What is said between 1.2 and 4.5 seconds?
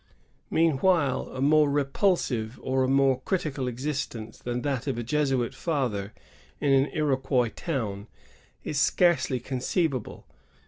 a more repulsive or a more criti cal existence